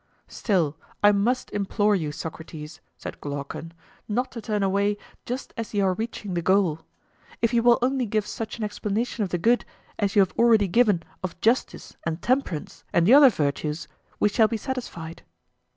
Still, 0.27 0.77
I 1.03 1.11
must 1.11 1.51
implore 1.51 1.95
you, 1.95 2.11
Socrates, 2.11 2.81
said 2.97 3.21
Glaucon, 3.21 3.71
not 4.07 4.31
to 4.31 4.41
turn 4.41 4.63
away 4.63 4.97
just 5.27 5.53
as 5.55 5.75
you 5.75 5.85
are 5.85 5.93
reaching 5.93 6.33
the 6.33 6.41
goal; 6.41 6.79
if 7.39 7.53
you 7.53 7.61
will 7.61 7.77
only 7.83 8.07
give 8.07 8.25
such 8.25 8.57
an 8.57 8.63
explanation 8.63 9.23
of 9.23 9.29
the 9.29 9.37
good 9.37 9.63
as 9.99 10.15
you 10.15 10.23
have 10.23 10.33
already 10.39 10.67
given 10.67 11.03
of 11.21 11.39
justice 11.39 11.95
and 12.03 12.19
temperance 12.19 12.83
and 12.91 13.05
the 13.05 13.13
other 13.13 13.29
virtues, 13.29 13.87
we 14.19 14.27
shall 14.27 14.47
be 14.47 14.57
satisfied. 14.57 15.21